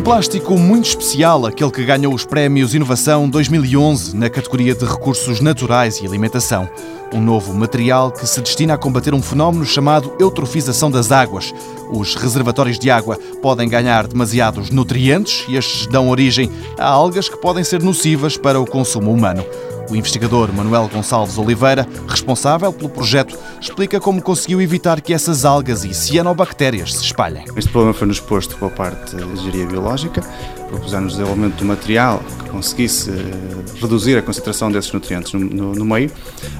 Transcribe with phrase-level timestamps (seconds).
[0.00, 5.42] um plástico muito especial, aquele que ganhou os prémios Inovação 2011 na categoria de Recursos
[5.42, 6.66] Naturais e Alimentação.
[7.12, 11.52] Um novo material que se destina a combater um fenómeno chamado eutrofização das águas.
[11.92, 17.36] Os reservatórios de água podem ganhar demasiados nutrientes e estes dão origem a algas que
[17.36, 19.44] podem ser nocivas para o consumo humano.
[19.90, 25.84] O investigador Manuel Gonçalves Oliveira, responsável pelo projeto, explica como conseguiu evitar que essas algas
[25.84, 27.44] e cianobactérias se espalhem.
[27.56, 30.22] Este problema foi-nos posto pela parte de engenharia biológica,
[30.68, 35.40] propusemos o desenvolvimento de um material que conseguisse eh, reduzir a concentração desses nutrientes no,
[35.40, 36.08] no, no meio.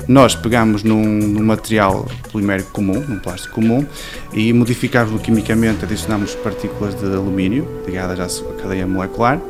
[0.09, 3.87] Nós pegamos num, num, material polimérico comum, num plástico comum,
[4.33, 9.41] e modificámos-lo quimicamente, adicionámos partículas de alumínio ligadas à cadeia molecular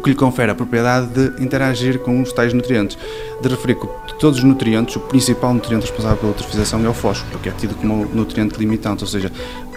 [0.00, 2.96] o que lhe confere a propriedade de interagir com os tais nutrientes.
[3.42, 6.94] De referir que de todos os nutrientes, o principal nutriente responsável pela eutrofização é o
[6.94, 9.30] fósforo, que é tido como nutriente limitante, ou seja,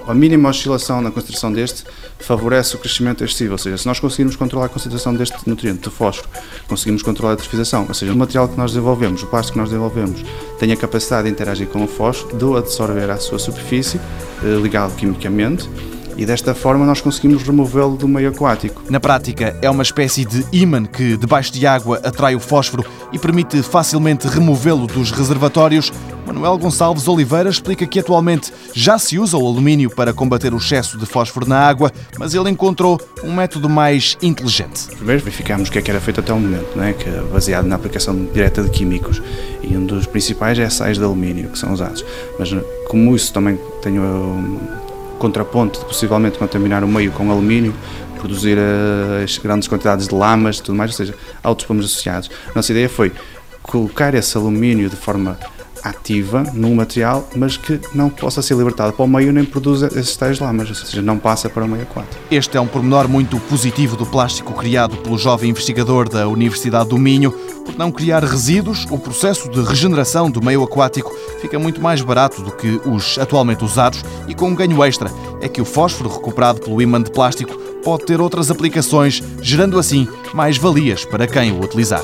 [0.07, 1.83] a mínima oscilação na concentração deste
[2.19, 5.91] favorece o crescimento excessivo, ou seja, se nós conseguirmos controlar a concentração deste nutriente, do
[5.91, 6.29] fósforo,
[6.69, 9.69] conseguimos controlar a eutrofização, ou seja, o material que nós desenvolvemos, o plástico que nós
[9.69, 10.23] desenvolvemos,
[10.57, 13.99] tem a capacidade de interagir com o fósforo, de o absorver à sua superfície,
[14.41, 15.69] eh, ligado quimicamente,
[16.17, 18.81] e desta forma nós conseguimos removê-lo do meio aquático.
[18.89, 23.19] Na prática, é uma espécie de ímã que, debaixo de água, atrai o fósforo e
[23.19, 25.91] permite facilmente removê-lo dos reservatórios.
[26.25, 30.97] Manuel Gonçalves Oliveira explica que atualmente já se usa o alumínio para combater o excesso
[30.97, 34.87] de fósforo na água, mas ele encontrou um método mais inteligente.
[34.95, 36.93] Primeiro verificámos o que é que era feito até o momento, não é?
[36.93, 39.21] que é baseado na aplicação direta de químicos.
[39.61, 42.03] E um dos principais é sais de alumínio que são usados.
[42.39, 42.53] Mas
[42.87, 44.59] como isso também tenho
[45.23, 47.73] contraponto de possivelmente contaminar o meio com alumínio,
[48.19, 48.57] produzir
[49.23, 52.29] as grandes quantidades de lamas e tudo mais, ou seja, outros problemas associados.
[52.53, 53.13] Nossa ideia foi
[53.61, 55.39] colocar esse alumínio de forma
[55.83, 60.15] ativa num material, mas que não possa ser libertado para o meio nem produza esses
[60.15, 62.21] tais lamas, ou seja, não passa para o meio aquático.
[62.31, 66.97] Este é um pormenor muito positivo do plástico criado pelo jovem investigador da Universidade do
[66.97, 67.31] Minho.
[67.31, 72.41] Por não criar resíduos, o processo de regeneração do meio aquático fica muito mais barato
[72.41, 75.09] do que os atualmente usados e com um ganho extra
[75.41, 80.07] é que o fósforo recuperado pelo imã de plástico pode ter outras aplicações, gerando assim
[80.33, 82.03] mais valias para quem o utilizar.